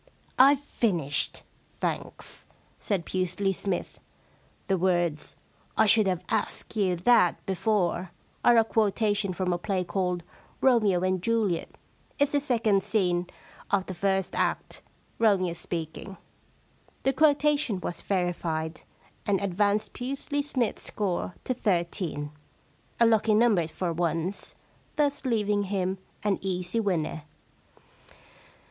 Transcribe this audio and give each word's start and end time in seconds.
* 0.25 0.39
I've 0.49 0.61
finished, 0.61 1.43
thanks,' 1.79 2.47
said 2.79 3.05
Pusely 3.05 3.53
Smythe. 3.53 3.97
* 4.33 4.65
The 4.65 4.75
words, 4.75 5.35
I 5.77 5.85
should 5.85 6.07
have 6.07 6.23
asked 6.27 6.75
you 6.75 6.95
that 6.95 7.45
before," 7.45 8.09
are 8.43 8.57
a 8.57 8.63
quotation 8.63 9.31
from 9.31 9.53
a 9.53 9.59
play 9.59 9.83
called 9.83 10.23
Romeo 10.59 11.01
and 11.01 11.21
Juliet, 11.21 11.75
It's 12.17 12.31
the 12.31 12.39
second 12.39 12.83
scene 12.83 13.27
of 13.69 13.85
the 13.85 13.93
first 13.93 14.33
act— 14.33 14.81
Romeo 15.19 15.53
speaking.' 15.53 16.17
The 17.03 17.13
quotation 17.13 17.79
was 17.79 18.01
verified, 18.01 18.81
and 19.27 19.39
advanced 19.39 19.93
Pusely 19.93 20.43
Smythe's 20.43 20.81
score 20.81 21.35
to 21.43 21.53
thirteen— 21.53 22.31
a 22.99 23.05
lucky 23.05 23.35
number 23.35 23.67
for 23.67 23.93
once— 23.93 24.55
thus 24.95 25.25
leaving 25.25 25.65
him 25.65 25.99
an 26.23 26.39
easy 26.41 26.79
winner. 26.79 27.21